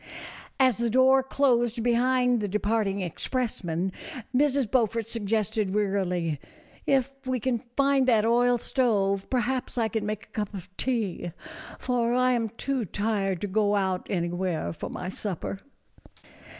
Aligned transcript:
As 0.59 0.79
the 0.79 0.89
door 0.89 1.21
closed 1.21 1.83
behind 1.83 2.39
the 2.41 2.47
departing 2.47 3.01
express 3.03 3.63
men, 3.63 3.91
Mrs. 4.35 4.65
Beaufort 4.71 5.05
suggested, 5.05 5.75
wearily," 5.75 6.39
If 6.97 7.13
we 7.27 7.39
can 7.39 7.59
find 7.77 8.07
that 8.07 8.25
oil 8.25 8.57
stove, 8.57 9.29
perhaps 9.29 9.77
I 9.77 9.89
can 9.89 10.03
make 10.07 10.25
a 10.25 10.29
cup 10.31 10.55
of 10.55 10.75
tea, 10.75 11.33
for 11.77 12.15
I 12.15 12.31
am 12.31 12.49
too 12.49 12.83
tired 12.83 13.41
to 13.41 13.47
go 13.47 13.75
out 13.75 14.07
anywhere 14.09 14.73
for 14.73 14.89
my 14.89 15.07
supper." 15.07 15.59